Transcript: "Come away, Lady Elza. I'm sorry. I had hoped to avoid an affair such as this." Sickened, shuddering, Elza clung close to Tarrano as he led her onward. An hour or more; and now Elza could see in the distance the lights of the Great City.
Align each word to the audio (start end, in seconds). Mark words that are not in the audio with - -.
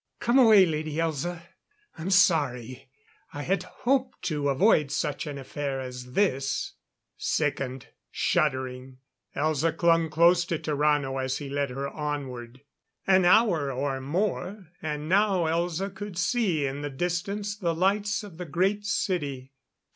"Come 0.19 0.39
away, 0.39 0.65
Lady 0.65 0.95
Elza. 0.95 1.43
I'm 1.95 2.09
sorry. 2.09 2.89
I 3.33 3.43
had 3.43 3.61
hoped 3.61 4.23
to 4.23 4.49
avoid 4.49 4.91
an 5.27 5.37
affair 5.37 5.79
such 5.79 5.85
as 6.07 6.13
this." 6.13 6.73
Sickened, 7.17 7.85
shuddering, 8.09 8.97
Elza 9.35 9.71
clung 9.77 10.09
close 10.09 10.43
to 10.45 10.57
Tarrano 10.57 11.23
as 11.23 11.37
he 11.37 11.49
led 11.51 11.69
her 11.69 11.87
onward. 11.87 12.61
An 13.05 13.25
hour 13.25 13.71
or 13.71 14.01
more; 14.01 14.71
and 14.81 15.07
now 15.07 15.43
Elza 15.43 15.93
could 15.93 16.17
see 16.17 16.65
in 16.65 16.81
the 16.81 16.89
distance 16.89 17.55
the 17.55 17.75
lights 17.75 18.23
of 18.23 18.37
the 18.39 18.45
Great 18.45 18.87
City. 18.87 19.51